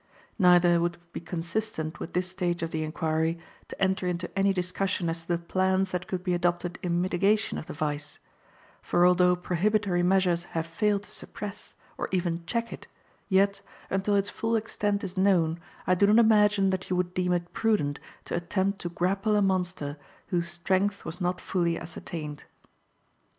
[0.39, 4.51] Neither would it be consistent with this stage of the inquiry to enter into any
[4.51, 8.17] discussion as to the plans that could be adopted in mitigation of the vice;
[8.81, 12.87] for although prohibitory measures have failed to suppress, or even check it,
[13.29, 13.61] yet,
[13.91, 17.53] until its full extent is known, I do not imagine that you would deem it
[17.53, 19.97] prudent to attempt to grapple a monster
[20.29, 22.45] whose strength was not fully ascertained.